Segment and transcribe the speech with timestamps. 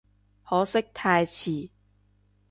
[0.43, 1.69] 可惜太遲